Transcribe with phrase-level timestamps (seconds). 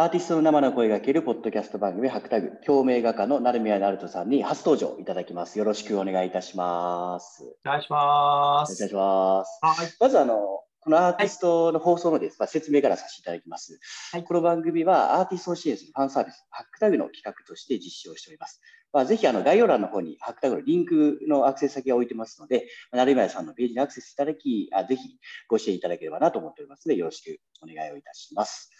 [0.00, 5.58] アーティストの生の声がけるポッドキャスト番組、ハックタグ、共鳴画家の成宮成人さんに初登場いただきます。
[5.58, 7.42] よろしくお願いいたします。
[7.42, 8.74] お願いします。
[8.74, 9.58] お願いします。
[9.60, 10.36] はい、まずあの、
[10.78, 13.80] このアーティストの放送のです、はい、まあ、説明からさせていただきます。
[14.12, 18.60] はい、この番組はアーティストを支援するファンサービス、ハックタグの企画として実施をしております。
[18.92, 25.18] まあ、ぜひあの概要欄の方にハックタグのリンクのアクセス先が置いてますので、成宮さんのページにアクセスいただき、あぜひ
[25.48, 28.70] ご支援いただければなと思っておりますので、よろしくお願いをいたします。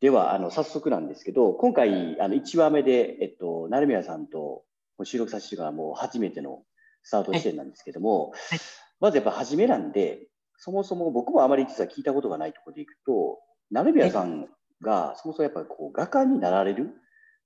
[0.00, 4.64] では、あの早速なんですけど、今回、あの1話目で、えっと、成宮さんと
[5.04, 6.64] 収録させてからもう初めての
[7.02, 8.40] スタート地点なんですけども、はい。
[8.50, 8.60] はい、
[9.00, 10.28] まずやっぱ初めなんで、
[10.58, 13.38] そもそも僕もあまり実は聞いたことがないところでいくと、
[13.70, 14.48] 成宮さん
[14.82, 16.86] がそもそもやっぱりこう画家になられるっ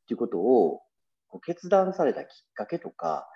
[0.06, 0.80] ていうことを
[1.28, 3.28] こう決断されたきっかけとか、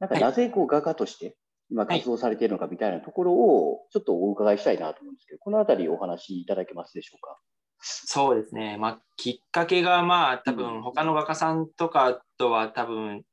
[0.00, 1.36] なんかなぜこう画家として
[1.70, 7.38] 今活動されているのかみたいなところをちょっとお伺いしたいなと思うんですけど、このあたりお話しいただけますでしょうか？
[7.82, 13.24] そうですね、まあ、きっかけがまあ多分他の画家さんとかとは多分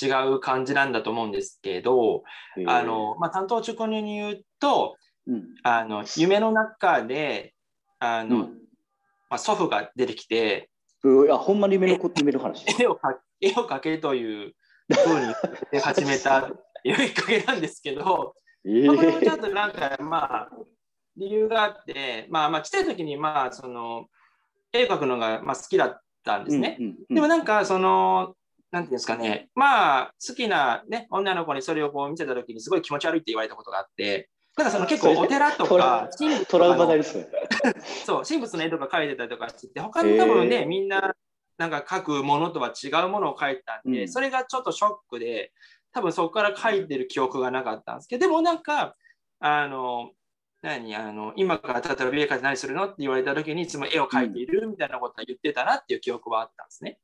[0.00, 2.22] 違う感じなんだと思うんですけど、
[2.66, 4.96] あのまあ、担当直入に言うと、
[5.26, 7.54] うん、あの夢の中で
[7.98, 8.42] あの、うん、
[9.28, 10.70] まあ、祖父が出てきて、
[11.04, 12.64] いやほんまに夢の夢の話。
[12.80, 14.54] 絵を描絵を描けという
[14.88, 16.48] ふうに始めた
[16.84, 20.50] いうきっかけなんですけど、えー、これもちょっとなんかまあ
[21.20, 24.06] 理由があって、まあまあ、ちっちゃい時に、まあ、その、
[24.72, 26.76] 絵描くのが、まあ、好きだったんですね。
[26.80, 28.34] うんうんうん、でもなんか、その、
[28.70, 37.26] なんていうんですかね、まあ、好きな、ね、女の子にそれをこう見せた時にすごい気持ち悪いって言われたことがあって、なんかその結構お寺とか、神仏トラウマですね。
[38.06, 41.14] そう、神仏の絵とか描いてたりとかしてて、他の多分ね、みんな、
[41.58, 45.52] なんか描くものとは違うものを描いてたんで、うん、それがちょっとショックで、
[45.92, 48.94] 多分そこから描いてる記憶がなかったんですけど、でもなんか、
[49.40, 50.10] あの、
[50.62, 56.98] 何あの今から例えば美容家で何するのって言われた時にいつも絵を描いているみたいなことは言ってたなっていう記憶はあったんですね。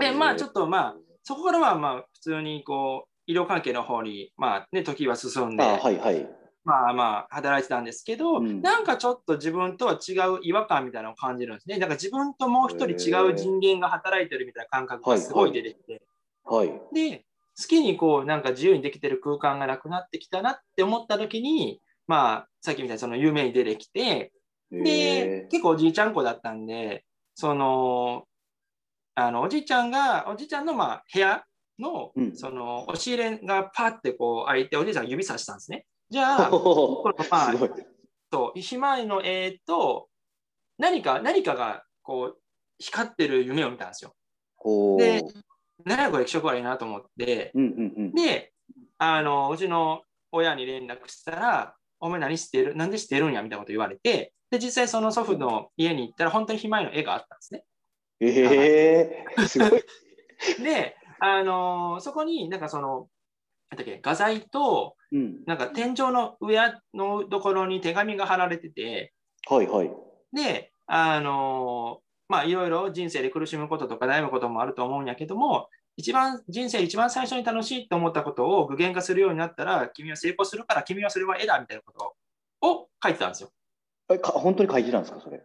[0.00, 6.26] でまあちょっとまあそこからはまあ普通にこう医療関係の方にまあね時は進んで、はいはい、
[6.64, 11.78] まあまあ働いてたんですけど、うん、なんかちょっと自分とは違う違和感みたいなのを感じるんですね。
[11.78, 16.02] だから自分ともう一人違う人間が働いてるみたいな感覚がすごい出てきて、
[16.44, 17.24] はいはい、で
[17.60, 24.32] 好きにこうなんか自由にできてる空間がなくなってきたなって思った時にまあ、さっきみたいにその有名に出てきて、
[24.72, 27.04] で、結構おじいちゃん子だったんで、
[27.34, 28.24] その、
[29.14, 31.44] あの、おじいちゃんが、おじいちゃんのまあ部屋
[31.78, 35.86] の、うん、その、押し入れがパッてこう開いて、おじいちゃんが指さしたんですね。
[36.10, 37.54] じゃあ、 このまあ、
[38.32, 40.08] そう、ひまいの絵と、
[40.78, 42.40] 何か、何かがこう、
[42.78, 44.14] 光ってる夢を見たんですよ。
[44.98, 45.22] で、
[45.84, 48.52] 何やこれ気色悪いなと思って、うんうんうん、で、
[48.98, 50.02] あの、うちの
[50.32, 52.74] 親に連絡したら、お前何してる？
[52.76, 53.42] なんでしてるんや？
[53.42, 57.64] みたいなこと言われて、で、実際その祖父の家に行ったら、本当にひまいの絵があったんですね。
[58.20, 59.82] ええー、 すごい。
[60.62, 63.08] で、あのー、そこになんかその、
[63.70, 66.58] なんだっけ、画材と、うん、なんか天井の上
[66.94, 69.12] のところに手紙が貼られてて、
[69.48, 69.90] はいはい。
[70.32, 82.14] で、あのー、まあいろいろ人生で苦しむこととか悩むこともあると思うんやけども、一番人生一番最初に楽しいと思ったことを具現化するようになったら君は成功するから君はそれは絵だみたいなこと
[82.68, 83.50] を書いてたんですよ。
[84.08, 85.42] えか本当に書いてたんですかそれ？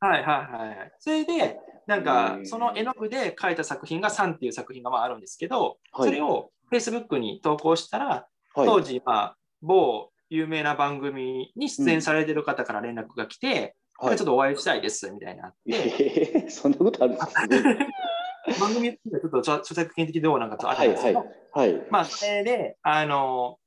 [0.00, 0.92] はいはいはい。
[0.98, 15.56] それでなんかその絵の具で描いた作品が「3」っていう作品がまああるんですけど、はい、それを Facebook に投稿したら、当時まあ某有名な番組に出演されてる方から連絡が来て、うんはい、ちょっとお会いしたいですみたいになって。
[15.66, 17.42] えー、そんなことあるんですか
[18.60, 23.58] 番組でちょっと著作権的どうなんかとあるんですけど、はいはいはい、まあ、それで、あの、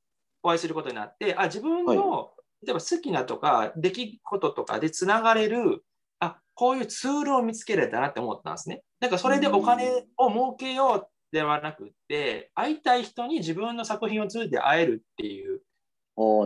[0.43, 2.31] お会いすることになって、あ、自分の、
[2.63, 5.83] 例えば好きなとか、出来事とかでつながれる、
[6.19, 8.83] あ、こういうツールを見つけられたなって思ったんですね。
[8.99, 15.61] なんかそれでお金を儲けようではなくて、会いたい人に自分の作品を通じて会えるっていう、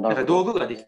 [0.01, 0.87] なんか道具ができた、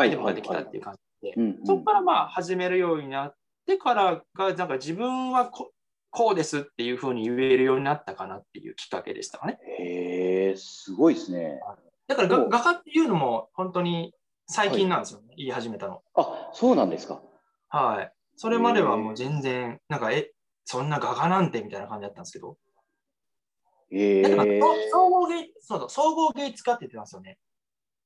[0.00, 1.34] アイテムができたっていう感じで、
[1.64, 3.34] そこからまあ始めるようになっ
[3.66, 5.72] てからが、なんか自分はこ
[6.12, 9.58] こうですっていうふうに言えるようになったかなっていうきっかけでしたかね。
[9.78, 11.58] へえ、すごいですね。
[12.06, 14.14] だから画家っていうのも本当に
[14.46, 16.02] 最近なんですよね、はい、言い始めたの。
[16.14, 17.22] あそうなんですか。
[17.70, 18.12] はい。
[18.36, 20.30] それまではもう全然、なんか、え、
[20.64, 22.58] そんな画家なんてみたいな感じだったんですけど。
[23.90, 24.60] えー、
[24.90, 27.38] 総合芸そうだ総合芸使って言ってますよね。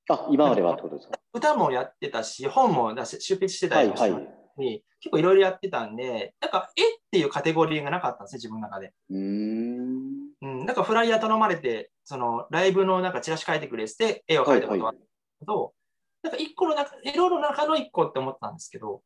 [0.09, 8.93] あ今まではってことですか歌もやってたし、本も出し執筆してたりもし、はいはい、に結構いろいろやってたんで、なんか絵っていうカテゴリーがなかったんですね、自分の中で。
[9.11, 10.07] うん
[10.43, 15.01] うん、なんかフライヤー頼まれて、そのライブのなんかチラシ書いてくれて絵を描いたことはあった
[15.41, 15.73] けど、はいはい、
[16.23, 19.03] なんか一個の中、いろいろ中の一個って思ったんですけど、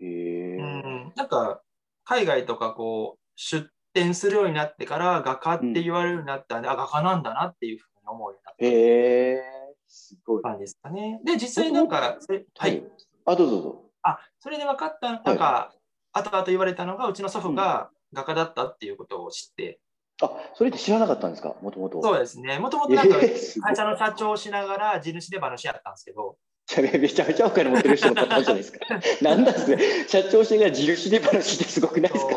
[0.00, 1.62] へうん、なんか
[2.04, 8.66] 海外とかこう出展するようになってから画家って言われるようになったんで、うん、あ画家なんだなっていうふうに思うようになった。
[8.66, 9.60] へえ
[9.90, 10.42] すごい。
[10.42, 11.20] 感じですかね。
[11.24, 12.16] で、実際なんか、
[12.58, 12.84] はい。
[13.26, 13.89] あ、どうぞどうぞ。
[14.02, 15.72] あ、それで分かった、なんか、は
[16.16, 19.80] い、後々言われたのが、うちの祖父が画家だったっていうことを知って。
[20.22, 22.02] うん、あ、それって知らなかったんですか、もともと。
[22.02, 22.58] そうですね。
[22.58, 26.36] もともとなんか、会社の社長をしながら、地主で馬主やったんですけど。
[26.76, 28.78] めちゃめちゃお金持ってる人の方じゃないですか。
[29.22, 30.06] なんだっすね。
[30.06, 32.32] 社長しながら地主で馬主ってすごくないですか？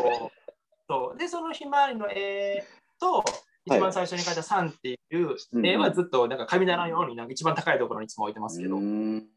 [0.88, 2.64] そうで、そのひまわりの絵
[2.98, 3.22] と、
[3.64, 8.76] 一番最初に書いた3っていう絵はずっとなんか神棚のようになんか一番高いところにいつも置いてますけど。
[8.76, 9.28] うん。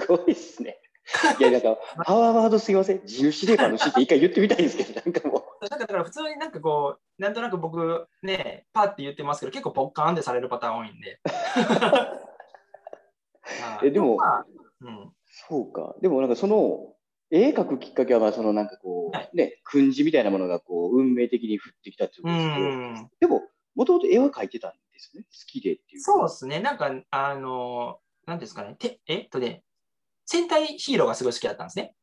[0.00, 0.80] すごいっすね。
[1.38, 3.02] いや、なんか、パワーワードすぎません？
[3.02, 5.64] 自由司令官の詩って一回言ってみたいんですけど、なんかもう。
[5.68, 11.20] なんかだから普通になんかこう、なんとなく僕ね、パって言ってますけど、結構ポッカーンってされるパターン多いんで。
[13.84, 14.46] えでも、まあ、
[14.80, 15.12] うん、
[15.48, 15.94] そうか。
[16.00, 16.94] でもなんかその、
[17.30, 22.60] 絵描くきっかけは、まあ、そのなんかこう、はい、ね、訓示みたいなものがこう、運命的に降ってきたってことですけど、
[23.20, 23.42] でも、
[23.74, 25.26] もともと絵は描いてたんですよね？
[25.30, 26.00] 好きでっていう。
[26.00, 26.60] そうですね。
[26.60, 29.18] なんか、あの、なんですかね、てえ？
[29.18, 29.62] っとね、
[30.26, 31.94] 戦隊ヒーローがすごい好きだったんですね。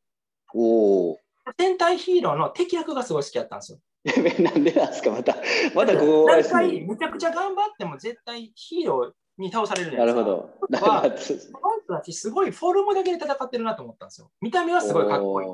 [0.54, 1.18] おお。
[1.58, 3.78] 戦隊ヒーローの敵役がすごい好きだったんですよ。
[4.04, 5.36] なんでなんですか、また。
[5.74, 6.26] またこう。
[6.26, 10.22] 何回、むちゃくちゃ頑張っても絶対ヒーローに倒されるじゃないですか。
[10.22, 10.66] なるほど。
[10.68, 11.60] なるほど。
[11.60, 14.30] この人たちすごいフォルムだけで戦ってるなと思ったんですよ。
[14.40, 15.48] 見た目はすごいかっこいい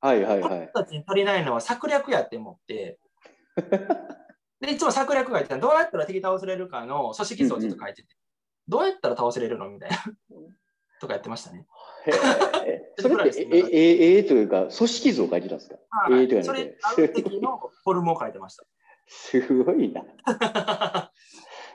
[0.00, 0.40] はいはいはい。
[0.40, 2.98] この人たちに足りないのは策略やって思って、
[4.60, 8.08] で、いつも策略が言ってどうやったら敵倒せれるかの組織図をずっと書いてて、
[8.68, 9.68] うんうん、どうやったら倒せれるの？
[9.70, 9.96] みたいな。
[11.00, 11.66] とかやってましたね。
[12.98, 18.64] それってえええというか、組織図を書いてたんですか、はい、えそれ、ある敵のフォルムを書いてました。
[19.06, 20.02] すごいな。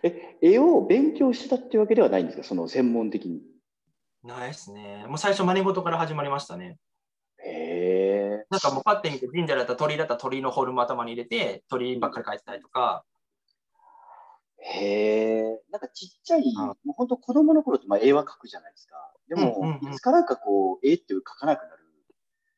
[0.03, 3.41] え、絵を勉強してたってわけではないんですか、その専門的に。
[4.23, 5.05] ないですね。
[5.07, 6.77] もう最初、真似事から始まりましたね。
[7.43, 8.45] へえ。
[8.49, 13.03] なんかもうパッて見て、神社だったら鳥だったら鳥のフォルム頭に入れて、鳥ばっかり描いてたりとか。
[14.61, 15.61] へえ。
[15.69, 19.08] なんかちっちゃい、もう本当子供の頃ってまあ絵は描くじゃないですか。
[19.29, 21.79] でも、いつからかこう、絵って描かなくなる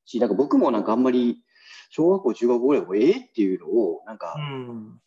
[0.06, 1.44] し、なんか僕もなんかあんまり、
[1.90, 4.38] 小学校、中学校ぐらいもええっていうのを、なんか、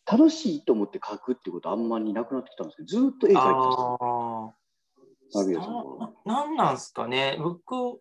[0.05, 3.39] 楽しいと思って書くってことあんまりなくなってきたんですけど、ずっと絵描いて
[5.33, 6.13] たんですよ。
[6.25, 7.99] なんなんすかね、僕、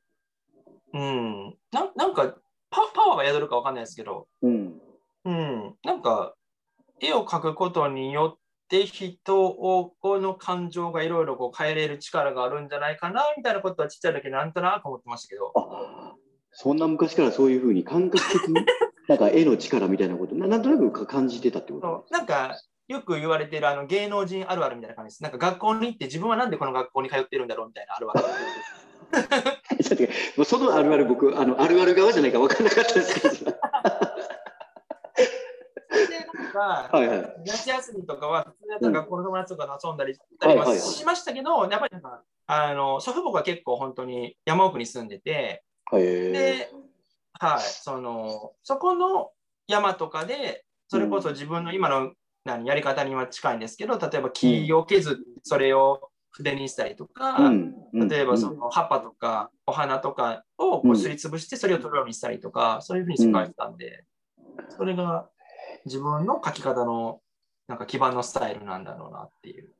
[0.93, 2.37] うん、ななんか
[2.71, 4.81] パ、パワーが宿るかわかんないですけど、うん、
[5.25, 6.35] うん、なんか、
[7.01, 15.53] 絵を描くことによって人をこの感情がいろいろ変えれる力があるんじゃないかなみたいなことはちっちゃい時なんとなく思ってましたけど。
[16.53, 18.55] そんな昔からそういうふうに感覚的に
[19.09, 22.07] なんか絵の力みたいなことななんとなく感じてたってこと？
[22.11, 22.57] なんか
[22.87, 25.23] よく言われてるあの芸能人あるあるみたいな感じです。
[25.23, 28.25] なんか学校に行って自分はなんでこの学校に通ってるんだろうみたいなあるある。
[30.45, 33.57] そのあるある僕あのあるある側じゃないか分からなかったですけど。
[36.65, 45.63] はいはい、夏休みとかは普通だったら学校の友達とか遊んだりしましたけど、やっぱりなんかあの祖父母が結構本当に山奥に住んでて、
[45.93, 46.71] で、
[47.39, 49.31] はい、そのそこの
[49.67, 52.13] 山とかで、それこそ自分の今の
[52.45, 57.75] 何やり方には近いんですけど、例えば木を削ってそれを筆にしたりとか、うん、
[58.09, 64.05] 例えばその葉っぱとかお花とかをこうすりつぶしてそれを塗料にしたりとか、そういうふうにして書いてたんで、
[64.77, 65.29] それが
[65.85, 67.21] 自分の書き方の
[67.69, 69.71] なんか基盤のスタイルなんだろうなっていう。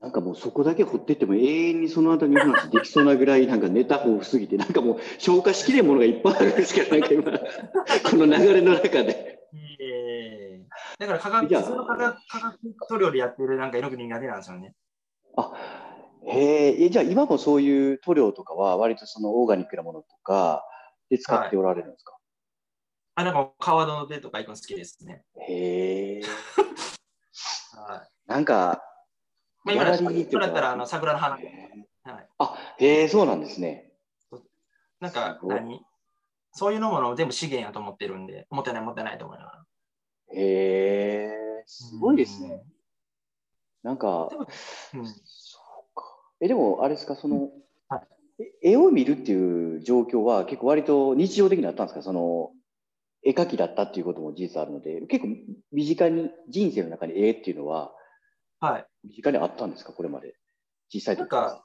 [0.00, 7.22] なんかもうそこだけ掘ってっても永遠にその後に話できそうなぐらいなんかネタ豊富すぎてなんかもう消化しきれんものがいっぱいあるんですけどなんか今
[8.10, 9.38] この流れの中で。
[9.80, 14.74] えー、だから科学普通の科学科学塗料でやってるなんか絵の具苦手なんですよね。
[15.36, 15.52] あ
[16.26, 20.64] へえじゃあ今もそういう塗料とかは割とそのオーガニックなものとか
[21.10, 22.21] で使っておられるんですか、はい、
[23.14, 25.22] あなんか川の手とかイコン好きですね。
[25.48, 26.22] へえ。
[27.76, 28.82] はい、なんか
[29.64, 29.84] まあ、今
[30.40, 31.36] だったらあの桜の花。
[31.36, 31.46] はい、
[32.38, 33.92] あへえ、そうなんですね。
[34.98, 35.84] なんか何？
[36.52, 39.64] そういうのもの全部資源やと思ってるんで、思ってない持ってないと思いながら。
[40.34, 41.28] へ
[41.60, 42.64] え、すごいですね。
[43.84, 44.28] うん、なんか、
[44.94, 45.14] うん、そ
[45.92, 46.04] うか。
[46.40, 47.50] え、でも、あれですか、その、
[47.88, 48.02] は
[48.38, 52.02] い、絵を見るっていう状況は結構割と日常的にあったんですか？
[52.02, 52.52] その、
[53.24, 55.28] 絵描きだったっていうことも事実あるので、結構
[55.72, 57.92] 身近に人生の中に絵っていうのは、
[58.60, 58.86] はい。
[59.04, 60.34] 身近にあったんですか、これまで。
[60.92, 61.64] 実際とか、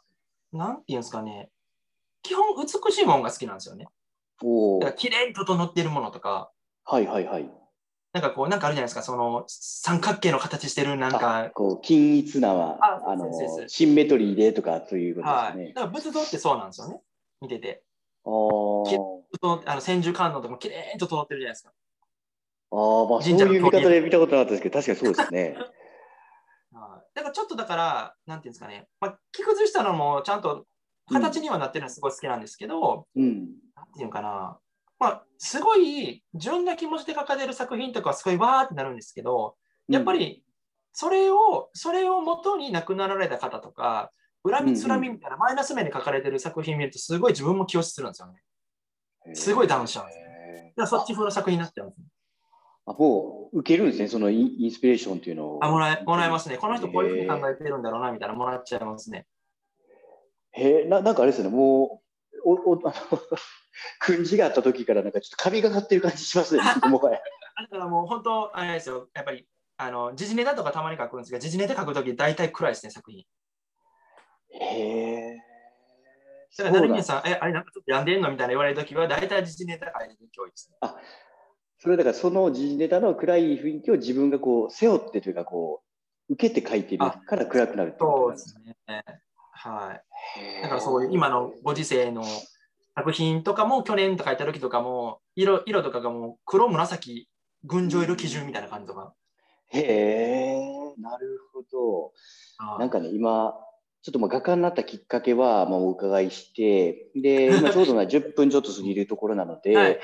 [0.52, 1.50] なんていうんですかね、
[2.22, 3.88] 基本美しいものが好きなんですよね。
[4.44, 6.52] おだから綺麗に整っているものとか。
[6.84, 7.50] はいはいはい。
[8.14, 11.52] なんかこう、なんかあるじゃないですか、その三角形の形してる、なんか。
[11.54, 13.32] こう、均一な、ああの、
[13.68, 15.64] シンメトリーでとか、そういうことですね。
[15.64, 17.02] はい、だから仏像ってそうなんですよね、
[17.42, 17.84] 見てて。
[18.24, 21.72] おあの千手観音とかもきれいと整ってるじゃないですか。
[22.72, 25.58] ああ、まあそういう見方で見たことなかったですけど、確かにそうですね。
[27.18, 30.68] だからちょっとだから、なんていうんですかね、まあ、着崩したのもちゃんと
[31.12, 34.60] 形にはなってるのはすごい好きなんですけど、うん、なんていうのかな、
[35.00, 39.56] まあ、すごい純な気持ちで書かれる作品とかはすごいわーってなるんですけど、
[39.88, 40.44] やっぱり
[40.94, 44.12] それを、それを元に亡くなられた方とか、
[44.44, 48.42] 恨みつらみみたいなマイナス面で書かれてる作品見ると、すごい自分も気落ちするんですよね。
[49.34, 50.26] すごいダウンしちゃうんですよ。
[50.26, 52.06] だからそっち風の作品になっちゃうんです、ね。
[52.86, 55.64] あもう受けるんですね、そのインスピレーションっていうのを。
[55.64, 56.58] あもらえもらえますね。
[56.58, 59.26] この人こういうふうに考えてるんだろうなみたいなもらっちゃいますね。
[60.52, 62.02] へえ、ななんかあれですね、も
[62.46, 63.20] う、おおあの
[64.00, 67.20] 訓示があった時からなんかちょっと髪がかってる感じしますね、 もはや。
[67.62, 73.26] だからもう本当、あれですよ、やっぱり、あの時事ネタとかたまに書くんですが、時事ネタ書くとき大体暗いですね、作品。
[74.52, 75.47] へえ。
[76.58, 80.78] だから、成宮さん、え、あれなんかちょっと病んでんのみたいな言われるときは、大体時事ネタ書いてる教育ですね。
[80.82, 80.96] あ
[81.80, 85.84] それだからその時事ネタの暗い雰囲気を自分がこう背負ってというかこ
[86.30, 88.76] う受けて書いてるから暗くなるってことですね。
[89.52, 90.62] はい。
[90.64, 92.24] だからそういう今のご時世の
[92.96, 97.30] 作品とかも去年とか書いた時とかも色色とかがもう黒紫
[97.64, 99.14] 群青色基準みたいな感じとか。
[99.70, 102.12] へえ、なるほど。
[102.80, 103.54] なんかね今
[104.08, 110.00] ちょっとまあ画家になったきっかけはまあお伺いして、で、 今ちょうどな10分ちょっと過ぎるところなので、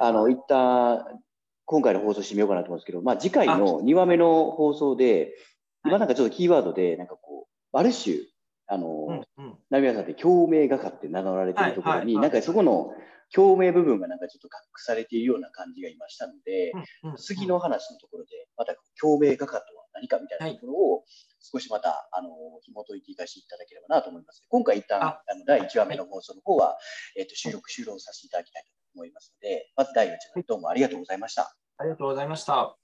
[0.00, 1.20] あの、一旦、
[1.64, 5.36] 今回の放送してみようかなと思うんですけど、まあ次回の2話目の放送で、
[5.84, 8.16] 今なんかちょっとキーワードで、なんかこう、ある種、
[8.66, 9.24] あの、
[9.70, 12.92] ナミヤさんって共鳴画家って名乗られてるところに、なんかそこの
[13.32, 16.72] 共鳴部分がなんかちょっと隠されているような感じがいましたので、
[17.18, 21.04] 次の話のところで、また共鳴画家とは何かみたいなところを、
[21.54, 22.30] 少しまた、あの、
[22.62, 24.44] 紐解いていかせていただければなと思います。
[24.48, 26.76] 今回一旦、あの第1話目の放送の方は、
[27.16, 31.54] えっ、ー、と、収録終了させていただきたいと思いますので、まず第1話目どうもありがとうございました。
[31.78, 32.83] ありがとうございました。